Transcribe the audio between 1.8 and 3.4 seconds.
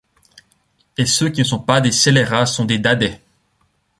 scélérats sont des dadais!